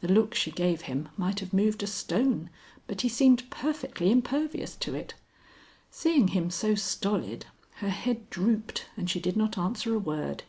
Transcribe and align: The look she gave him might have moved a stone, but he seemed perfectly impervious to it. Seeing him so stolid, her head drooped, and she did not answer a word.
The 0.00 0.08
look 0.08 0.34
she 0.34 0.50
gave 0.50 0.80
him 0.88 1.10
might 1.18 1.40
have 1.40 1.52
moved 1.52 1.82
a 1.82 1.86
stone, 1.86 2.48
but 2.86 3.02
he 3.02 3.10
seemed 3.10 3.50
perfectly 3.50 4.10
impervious 4.10 4.74
to 4.76 4.94
it. 4.94 5.12
Seeing 5.90 6.28
him 6.28 6.48
so 6.48 6.74
stolid, 6.74 7.44
her 7.82 7.90
head 7.90 8.30
drooped, 8.30 8.86
and 8.96 9.10
she 9.10 9.20
did 9.20 9.36
not 9.36 9.58
answer 9.58 9.94
a 9.94 9.98
word. 9.98 10.44